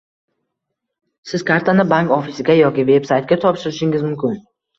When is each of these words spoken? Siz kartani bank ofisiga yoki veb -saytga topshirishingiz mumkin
Siz 1.31 1.43
kartani 1.49 1.85
bank 1.91 2.15
ofisiga 2.15 2.57
yoki 2.61 2.87
veb 2.93 3.07
-saytga 3.11 3.39
topshirishingiz 3.45 4.09
mumkin 4.09 4.37